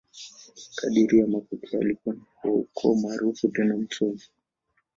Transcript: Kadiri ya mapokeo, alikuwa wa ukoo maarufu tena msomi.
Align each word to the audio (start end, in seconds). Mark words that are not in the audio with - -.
Kadiri 0.75 1.17
ya 1.19 1.27
mapokeo, 1.27 1.81
alikuwa 1.81 2.15
wa 2.43 2.51
ukoo 2.53 2.95
maarufu 2.95 3.47
tena 3.49 3.77
msomi. 3.77 4.21